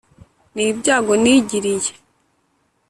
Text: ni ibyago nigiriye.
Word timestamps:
ni 0.53 0.63
ibyago 0.71 1.13
nigiriye. 1.23 1.91